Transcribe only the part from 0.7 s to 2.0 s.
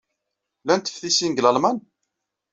teftisin deg Lalman?